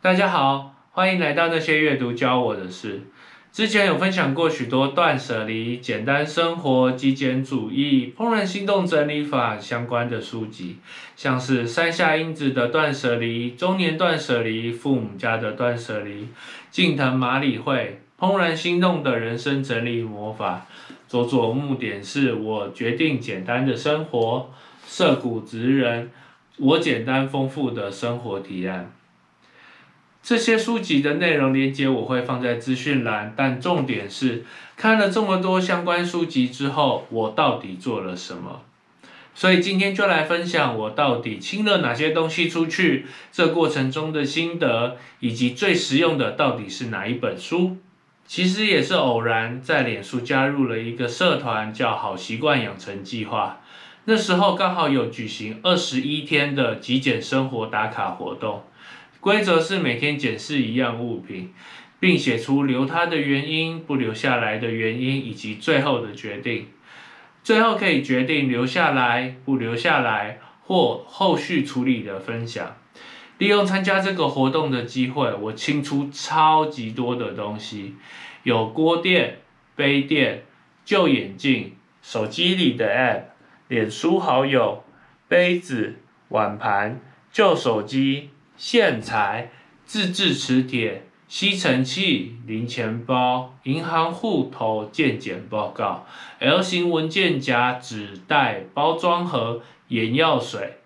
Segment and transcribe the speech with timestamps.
[0.00, 3.02] 大家好，欢迎来到那些阅读教我的事。
[3.50, 10.76] 之前有分享过许多断舍离、简单生活、极简主义、怦然心动整理法相关的书籍，
[11.16, 16.28] 像是山下英子的断舍离、中年断舍离、父母家的断舍离、
[16.70, 20.68] 近藤麻里惠怦然心动的人生整理魔法、
[21.08, 24.48] 佐佐木典是我决定简单的生活、
[24.84, 26.12] 涩谷直人
[26.58, 28.92] 我简单丰富的生活提案。
[30.22, 34.44] 这些书籍的内容连接我会放在资讯栏，但重点是
[34.76, 38.62] 看了这么多相关书籍之后，我到底做了什么？
[39.34, 47.76] 所以今天就来分享我到底清了哪些东西出去，这过程中的心得，以及最实用的到底是哪一本书。
[48.26, 53.60] 其实也是偶然在脸书加入了一个社团，叫好习惯养成计划。
[54.04, 58.64] 那时候刚好有举行二十一天的极简生活打卡活动。
[59.20, 61.52] 规则是每天检视一样物品，
[61.98, 66.68] 并写出留它的原因、不留下来的原因以及最后的决定。
[67.42, 72.76] 最后可以决定留下来、不留下来或后续处理的分享。
[73.38, 77.94] 利用参加这个活动的机会，我清出超级多的东西，
[78.42, 79.38] 有锅垫、
[79.74, 80.44] 杯垫、
[80.84, 83.22] 旧眼镜、手机里的 App、
[83.68, 84.84] 脸书好友、
[85.26, 85.96] 杯子、
[86.28, 87.00] 碗盘、
[87.32, 88.30] 旧手机。
[88.58, 89.52] 线材、
[89.86, 96.04] 自制磁铁、吸尘器、零钱包、银行户头、健检报告、
[96.40, 100.78] L 型文件夹、纸袋、包装盒、眼药水，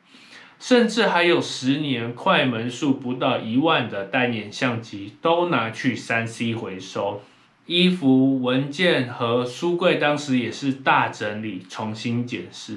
[0.61, 7.23] 甚至还有十年快门数不到一万的单眼相机，都拿去三 C 回收。
[7.65, 12.77] 衣服、文件和书柜当时也是大整理，重新检视。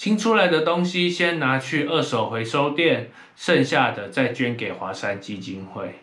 [0.00, 5.96] 清出来的东西先拿去二手回收店，剩下的再捐给华山基金会。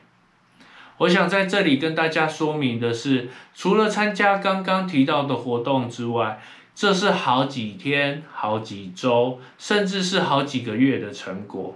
[0.99, 6.39] 我想在这里跟大家说明的是，除了参加刚刚提到的活动之外，
[6.75, 11.75] 这是好几天、好几周，甚至是好几个月的成果。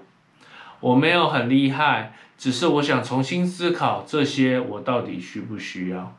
[0.80, 6.16] 我没有很厉害，只是我想重新思考这些，我到底需不需要？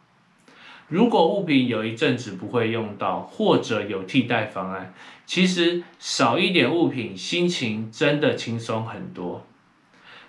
[0.93, 4.93] 如果物品有一阵子不会用到，或者有替代方案，
[5.25, 9.47] 其实少一点物品，心情真的轻松很多。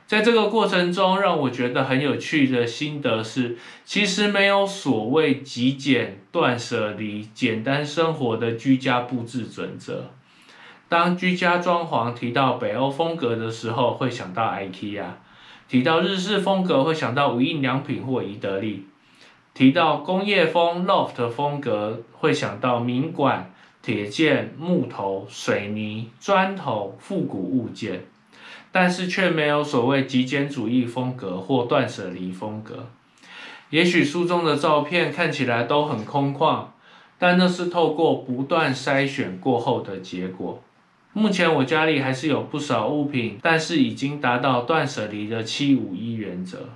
[0.07, 10.11] 在这个过程中，让我觉得很有趣的心得是，其实没有所谓极简、断舍离、简单生活的居家布置准则。
[10.87, 15.03] 当居家装潢提到北欧风格的时候，会想到 IKEA；
[15.67, 18.85] 提到日式风格，会想到无印良品或宜得利。
[19.53, 23.51] 提到工业风 loft 风格，会想到名馆、
[23.83, 28.05] 铁件、木头、水泥、砖头、复古物件，
[28.71, 32.87] 但是却没有所谓极简主义风格或断舍离风格。
[33.69, 36.65] 也许书中的照片看起来都很空旷，
[37.19, 40.63] 但那是透过不断筛选过后的结果。
[41.13, 46.69] 目前我家里还是有不少物品，但是已经达到断舍离的七五一原则。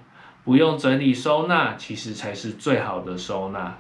[0.47, 3.77] 不用整理收纳，其实才是最好的收纳。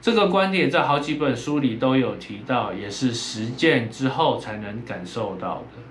[0.00, 5.82] 这个观点在好几本书里都有提到，也是实践之后才能感受到的。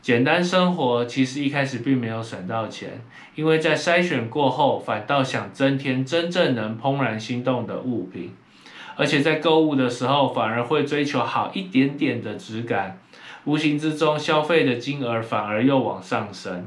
[0.00, 3.02] 简单生活其实一开始并没有省到钱，
[3.34, 8.32] 因为在筛选过后，反倒想增添真正能怦然心动的物品，
[8.94, 13.00] 而且在购物的时候反而会追求好一点点的质感，
[13.44, 16.64] 无形之中消费的金额反而又往上升。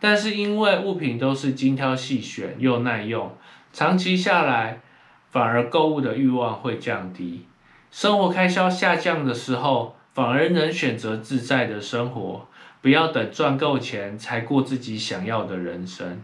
[0.00, 3.36] 但是因为物品都是精挑细选又耐用，
[3.72, 4.80] 长期下来
[5.30, 7.46] 反而购物的欲望会降低，
[7.90, 12.46] 生活开销下降的时候，反而能选择自在的生活，
[12.80, 16.22] 不要等赚够钱才过自己想要的人生。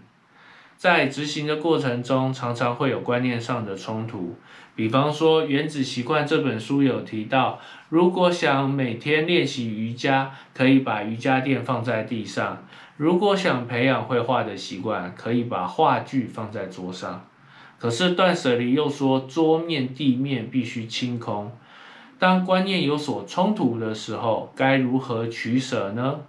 [0.84, 4.34] 在执行的过程中，常常会有观念上的冲突。
[4.76, 7.58] 比方说，《原子习惯》这本书有提到，
[7.88, 12.58] 如果想每天练习瑜伽，可以把瑜伽垫放在地上；
[12.98, 17.24] 如果想培养绘画的习惯，可以把画具放在桌上。
[17.78, 21.50] 可是断舍离又说，桌面、地面必须清空。
[22.18, 26.20] 当观念有所冲突的时候，该如何取舍呢？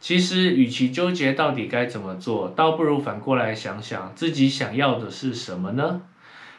[0.00, 6.00] 其实，与其纠结到底该怎么做，倒不如反过来想想自己想要的是什么呢？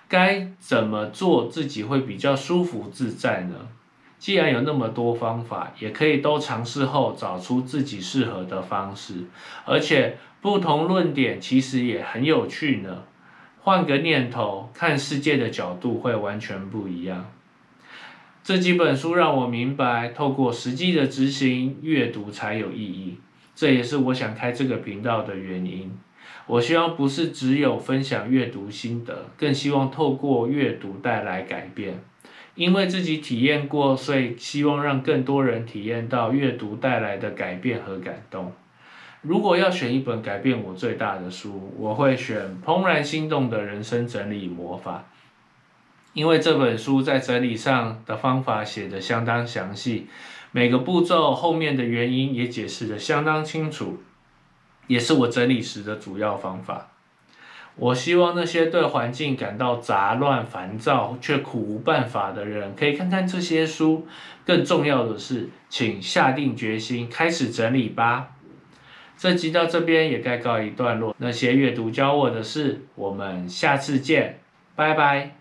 [0.07, 3.55] 该怎么做自己会比较舒服自在呢？
[4.19, 9.25] 既然有那么多方法，也可以都尝试后找出自己适合的方式。
[9.65, 13.03] 而且，不同论点其实也很有趣呢。
[13.61, 17.31] 换个念头，看世界的角度会完全不一样。
[18.43, 23.17] 这几本书让我明白，透过实际的执行阅读才有意义。
[23.55, 25.91] 这也是我想开这个频道的原因。
[26.47, 31.99] 我希望不是只有分享阅读心得，更希望透过阅读带来改变。
[32.55, 38.51] 因为自己体验过，所以希望让更多人体验到阅读带来的改变和感动。
[39.21, 45.05] 如果要选一本改变我最大的书，我会选《怦然心动的人生整理魔法》，
[46.13, 50.07] 因为这本书在整理上的方法写得相当详细，
[50.51, 54.01] 每个步骤后面的原因也解释得相当清楚，
[54.87, 56.89] 也是我整理时的主要方法。
[57.77, 64.05] 我希望那些对环境感到杂乱、烦躁却苦无办法的人，可以看看这些书。
[64.45, 68.31] 更重要的是，请下定决心开始整理吧。
[69.17, 71.15] 这集到这边也该告一段落。
[71.19, 74.39] 那些阅读教我的事，我们下次见，
[74.75, 75.40] 拜拜。